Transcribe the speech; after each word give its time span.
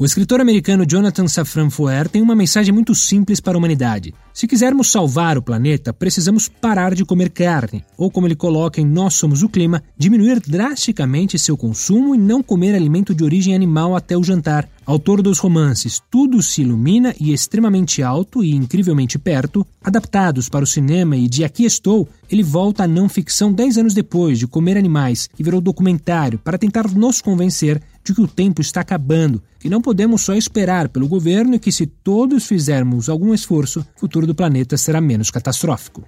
O 0.00 0.04
escritor 0.06 0.40
americano 0.40 0.86
Jonathan 0.86 1.28
Safran 1.28 1.68
Foer 1.68 2.08
tem 2.08 2.22
uma 2.22 2.34
mensagem 2.34 2.72
muito 2.72 2.94
simples 2.94 3.38
para 3.38 3.54
a 3.54 3.58
humanidade. 3.58 4.14
Se 4.32 4.46
quisermos 4.48 4.90
salvar 4.90 5.36
o 5.36 5.42
planeta, 5.42 5.92
precisamos 5.92 6.48
parar 6.48 6.94
de 6.94 7.04
comer 7.04 7.28
carne, 7.28 7.84
ou 7.98 8.10
como 8.10 8.26
ele 8.26 8.34
coloca 8.34 8.80
em 8.80 8.86
Nós 8.86 9.12
Somos 9.12 9.42
o 9.42 9.48
Clima, 9.50 9.82
diminuir 9.98 10.40
drasticamente 10.40 11.38
seu 11.38 11.54
consumo 11.54 12.14
e 12.14 12.18
não 12.18 12.42
comer 12.42 12.74
alimento 12.74 13.14
de 13.14 13.22
origem 13.22 13.54
animal 13.54 13.94
até 13.94 14.16
o 14.16 14.24
jantar. 14.24 14.66
Autor 14.86 15.22
dos 15.22 15.38
romances 15.38 16.02
Tudo 16.10 16.42
se 16.42 16.62
Ilumina 16.62 17.14
e 17.20 17.32
Extremamente 17.32 18.02
Alto 18.02 18.42
e 18.42 18.54
Incrivelmente 18.54 19.18
Perto, 19.18 19.66
adaptados 19.82 20.48
para 20.48 20.64
o 20.64 20.66
cinema 20.66 21.16
e 21.16 21.28
de 21.28 21.44
Aqui 21.44 21.64
Estou, 21.64 22.08
ele 22.30 22.42
volta 22.42 22.84
à 22.84 22.88
não 22.88 23.08
ficção 23.08 23.52
dez 23.52 23.76
anos 23.76 23.94
depois 23.94 24.38
de 24.38 24.46
Comer 24.46 24.76
Animais, 24.76 25.28
que 25.34 25.42
virou 25.42 25.60
documentário, 25.60 26.38
para 26.38 26.58
tentar 26.58 26.90
nos 26.90 27.20
convencer 27.20 27.80
de 28.02 28.14
que 28.14 28.20
o 28.20 28.28
tempo 28.28 28.60
está 28.60 28.80
acabando, 28.80 29.42
que 29.58 29.68
não 29.68 29.82
podemos 29.82 30.22
só 30.22 30.34
esperar 30.34 30.88
pelo 30.88 31.06
governo 31.06 31.54
e 31.54 31.58
que 31.58 31.70
se 31.70 31.86
todos 31.86 32.46
fizermos 32.46 33.08
algum 33.08 33.34
esforço, 33.34 33.80
o 33.96 34.00
futuro 34.00 34.26
do 34.26 34.34
planeta 34.34 34.76
será 34.76 35.00
menos 35.00 35.30
catastrófico. 35.30 36.02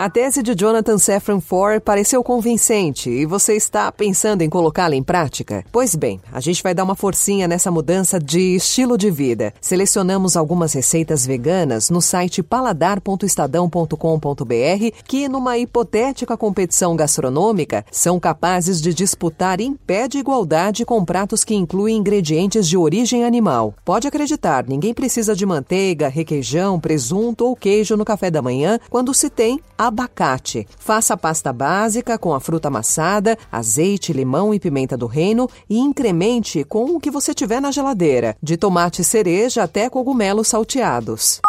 A 0.00 0.08
tese 0.08 0.44
de 0.44 0.54
Jonathan 0.54 0.96
Safran 0.96 1.40
Foer 1.40 1.80
pareceu 1.80 2.22
convincente 2.22 3.10
e 3.10 3.26
você 3.26 3.54
está 3.54 3.90
pensando 3.90 4.42
em 4.42 4.48
colocá-la 4.48 4.94
em 4.94 5.02
prática? 5.02 5.64
Pois 5.72 5.96
bem, 5.96 6.20
a 6.32 6.38
gente 6.38 6.62
vai 6.62 6.72
dar 6.72 6.84
uma 6.84 6.94
forcinha 6.94 7.48
nessa 7.48 7.68
mudança 7.68 8.16
de 8.16 8.54
estilo 8.54 8.96
de 8.96 9.10
vida. 9.10 9.52
Selecionamos 9.60 10.36
algumas 10.36 10.72
receitas 10.72 11.26
veganas 11.26 11.90
no 11.90 12.00
site 12.00 12.44
paladar.estadão.com.br 12.44 15.02
que, 15.04 15.28
numa 15.28 15.58
hipotética 15.58 16.36
competição 16.36 16.94
gastronômica, 16.94 17.84
são 17.90 18.20
capazes 18.20 18.80
de 18.80 18.94
disputar 18.94 19.60
em 19.60 19.74
pé 19.74 20.06
de 20.06 20.18
igualdade 20.18 20.84
com 20.84 21.04
pratos 21.04 21.42
que 21.42 21.56
incluem 21.56 21.96
ingredientes 21.96 22.68
de 22.68 22.76
origem 22.76 23.24
animal. 23.24 23.74
Pode 23.84 24.06
acreditar, 24.06 24.64
ninguém 24.64 24.94
precisa 24.94 25.34
de 25.34 25.44
manteiga, 25.44 26.06
requeijão, 26.06 26.78
presunto 26.78 27.44
ou 27.44 27.56
queijo 27.56 27.96
no 27.96 28.04
café 28.04 28.30
da 28.30 28.40
manhã 28.40 28.78
quando 28.88 29.12
se 29.12 29.28
tem 29.28 29.60
a 29.76 29.87
abacate. 29.88 30.66
Faça 30.78 31.14
a 31.14 31.16
pasta 31.16 31.52
básica 31.52 32.16
com 32.16 32.32
a 32.34 32.40
fruta 32.40 32.68
amassada, 32.68 33.36
azeite, 33.50 34.12
limão 34.12 34.54
e 34.54 34.60
pimenta 34.60 34.96
do 34.96 35.06
reino 35.06 35.48
e 35.68 35.78
incremente 35.78 36.64
com 36.64 36.94
o 36.96 37.00
que 37.00 37.10
você 37.10 37.34
tiver 37.34 37.60
na 37.60 37.70
geladeira, 37.72 38.36
de 38.42 38.56
tomate 38.56 39.02
cereja 39.02 39.64
até 39.64 39.90
cogumelos 39.90 40.48
salteados. 40.48 41.40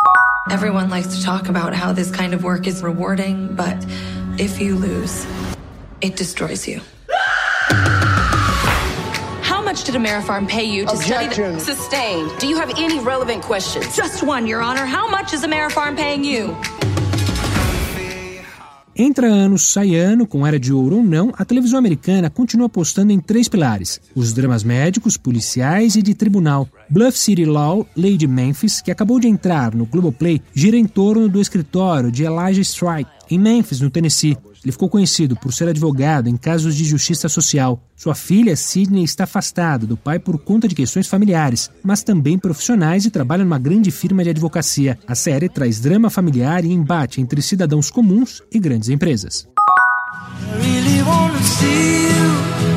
Everyone 0.52 0.90
likes 0.90 1.16
to 1.18 1.24
talk 1.24 1.48
about 1.50 1.74
how 1.76 1.94
this 1.94 2.10
kind 2.10 2.34
of 2.34 2.44
work 2.44 2.68
is 2.68 2.82
rewarding, 2.82 3.50
but 3.56 3.78
if 4.42 4.60
you 4.60 4.76
lose, 4.76 5.28
it 6.02 6.16
destroys 6.18 6.68
you. 6.68 6.82
How 9.44 9.62
much 9.62 9.84
did 9.84 9.94
Amerifarm 9.96 10.48
pay 10.48 10.64
you 10.64 10.86
to 10.86 10.94
Objection. 10.94 11.32
study 11.34 11.54
the 11.54 11.60
sustained? 11.60 12.32
Do 12.40 12.48
you 12.48 12.58
have 12.58 12.72
any 12.78 13.00
relevant 13.00 13.44
questions? 13.44 13.96
Just 13.96 14.24
one, 14.24 14.48
Your 14.48 14.62
Honor. 14.62 14.86
How 14.86 15.08
much 15.08 15.34
is 15.34 15.44
Amerifarm 15.44 15.96
paying 15.96 16.24
you? 16.24 16.56
Entra 19.02 19.28
ano, 19.28 19.58
sai 19.58 19.96
ano, 19.96 20.28
com 20.28 20.46
era 20.46 20.60
de 20.60 20.74
ouro 20.74 20.98
ou 20.98 21.02
não, 21.02 21.32
a 21.38 21.46
televisão 21.46 21.80
americana 21.80 22.30
continua 22.30 22.66
apostando 22.66 23.14
em 23.14 23.20
três 23.22 23.48
pilares: 23.48 24.02
os 24.14 24.34
dramas 24.34 24.62
médicos, 24.62 25.16
policiais 25.16 25.96
e 25.96 26.02
de 26.02 26.14
tribunal. 26.14 26.68
Bluff 26.90 27.18
City 27.18 27.46
Law, 27.46 27.88
de 27.96 28.28
Memphis, 28.28 28.82
que 28.82 28.92
acabou 28.92 29.18
de 29.18 29.30
entrar 29.30 29.74
no 29.74 29.86
Globoplay, 29.86 30.42
gira 30.54 30.76
em 30.76 30.86
torno 30.86 31.30
do 31.30 31.40
escritório 31.40 32.12
de 32.12 32.26
Elijah 32.26 32.62
Strike, 32.62 33.10
em 33.30 33.40
Memphis, 33.40 33.80
no 33.82 33.90
Tennessee. 33.90 34.38
Ele 34.64 34.72
ficou 34.72 34.90
conhecido 34.90 35.36
por 35.36 35.54
ser 35.54 35.68
advogado 35.70 36.28
em 36.28 36.36
casos 36.36 36.76
de 36.76 36.84
justiça 36.84 37.30
social. 37.30 37.82
Sua 37.96 38.16
filha, 38.16 38.56
Sidney, 38.56 39.04
está 39.04 39.24
afastada 39.24 39.86
do 39.88 39.96
pai 39.96 40.20
por 40.20 40.38
conta 40.38 40.68
de 40.68 40.76
questões 40.76 41.08
familiares, 41.08 41.72
mas 41.84 42.04
também 42.04 42.38
profissionais 42.38 43.06
e 43.06 43.12
trabalha 43.12 43.44
numa 43.44 43.60
grande 43.60 43.92
firma 43.92 44.24
de 44.24 44.32
advocacia. 44.32 45.00
A 45.08 45.16
série 45.16 45.48
traz 45.48 45.80
drama 45.80 46.10
familiar 46.10 46.66
e 46.66 46.72
embate 46.72 47.22
entre 47.22 47.42
cidadãos 47.42 47.90
comuns 47.90 48.42
e 48.52 48.60
grandes 48.60 48.90
empresas. 48.90 49.48
you. 51.62 52.60
Really 52.60 52.69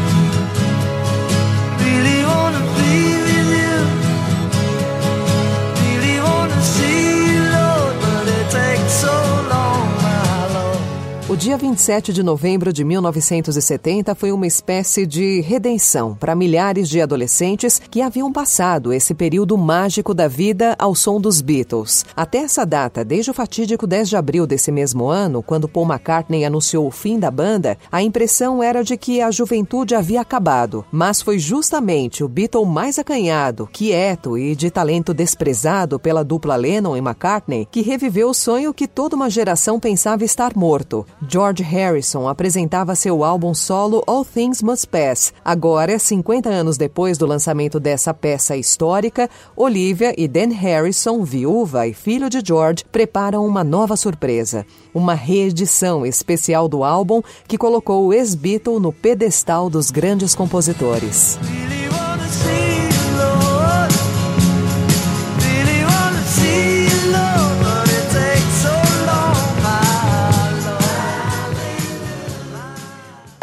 O 11.32 11.36
dia 11.36 11.56
27 11.56 12.12
de 12.12 12.22
novembro 12.22 12.74
de 12.74 12.84
1970 12.84 14.14
foi 14.14 14.30
uma 14.30 14.46
espécie 14.46 15.06
de 15.06 15.40
redenção 15.40 16.14
para 16.14 16.34
milhares 16.34 16.90
de 16.90 17.00
adolescentes 17.00 17.80
que 17.90 18.02
haviam 18.02 18.30
passado 18.30 18.92
esse 18.92 19.14
período 19.14 19.56
mágico 19.56 20.12
da 20.12 20.28
vida 20.28 20.76
ao 20.78 20.94
som 20.94 21.18
dos 21.18 21.40
Beatles. 21.40 22.04
Até 22.14 22.40
essa 22.40 22.66
data, 22.66 23.02
desde 23.02 23.30
o 23.30 23.34
fatídico 23.34 23.86
10 23.86 24.10
de 24.10 24.16
abril 24.16 24.46
desse 24.46 24.70
mesmo 24.70 25.08
ano, 25.08 25.42
quando 25.42 25.66
Paul 25.66 25.86
McCartney 25.86 26.44
anunciou 26.44 26.86
o 26.86 26.90
fim 26.90 27.18
da 27.18 27.30
banda, 27.30 27.78
a 27.90 28.02
impressão 28.02 28.62
era 28.62 28.84
de 28.84 28.98
que 28.98 29.22
a 29.22 29.30
juventude 29.30 29.94
havia 29.94 30.20
acabado. 30.20 30.84
Mas 30.92 31.22
foi 31.22 31.38
justamente 31.38 32.22
o 32.22 32.28
Beatle 32.28 32.66
mais 32.66 32.98
acanhado, 32.98 33.66
quieto 33.72 34.36
e 34.36 34.54
de 34.54 34.70
talento 34.70 35.14
desprezado 35.14 35.98
pela 35.98 36.22
dupla 36.22 36.56
Lennon 36.56 36.94
e 36.94 37.00
McCartney 37.00 37.66
que 37.70 37.80
reviveu 37.80 38.28
o 38.28 38.34
sonho 38.34 38.74
que 38.74 38.86
toda 38.86 39.16
uma 39.16 39.30
geração 39.30 39.80
pensava 39.80 40.24
estar 40.24 40.54
morto. 40.54 41.06
George 41.28 41.62
Harrison 41.62 42.26
apresentava 42.26 42.94
seu 42.96 43.22
álbum 43.22 43.54
solo 43.54 44.02
All 44.06 44.24
Things 44.24 44.60
Must 44.60 44.86
Pass. 44.88 45.32
Agora, 45.44 45.98
50 45.98 46.48
anos 46.48 46.76
depois 46.76 47.16
do 47.16 47.26
lançamento 47.26 47.78
dessa 47.78 48.12
peça 48.12 48.56
histórica, 48.56 49.30
Olivia 49.54 50.12
e 50.18 50.26
Dan 50.26 50.52
Harrison, 50.52 51.22
viúva 51.22 51.86
e 51.86 51.94
filho 51.94 52.28
de 52.28 52.42
George, 52.44 52.84
preparam 52.90 53.46
uma 53.46 53.62
nova 53.62 53.96
surpresa. 53.96 54.66
Uma 54.92 55.14
reedição 55.14 56.04
especial 56.04 56.68
do 56.68 56.82
álbum 56.82 57.22
que 57.46 57.56
colocou 57.56 58.06
o 58.06 58.12
ex-Beatle 58.12 58.80
no 58.80 58.92
pedestal 58.92 59.70
dos 59.70 59.90
grandes 59.90 60.34
compositores. 60.34 61.38